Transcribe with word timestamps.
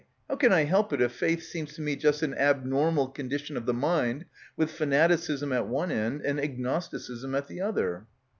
How 0.27 0.35
can 0.35 0.51
I 0.51 0.63
help 0.63 0.91
it 0.93 0.99
if 0.99 1.11
faith 1.11 1.43
seems 1.43 1.75
to 1.75 1.81
me 1.83 1.95
just 1.95 2.23
an 2.23 2.33
abnormal 2.33 3.09
condition 3.09 3.55
of 3.55 3.67
the 3.67 3.73
mind 3.75 4.25
with 4.57 4.71
fanaticism 4.71 5.53
at 5.53 5.67
one 5.67 5.91
end 5.91 6.21
and 6.21 6.39
agnosti 6.39 6.97
cism 6.97 7.37
at 7.37 7.45
the 7.47 7.61
other?" 7.61 8.07